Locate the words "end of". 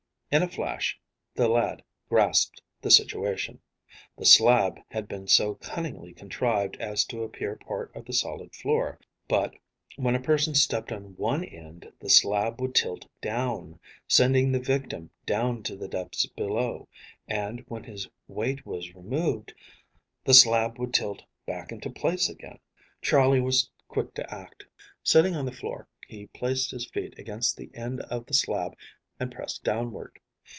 27.73-28.27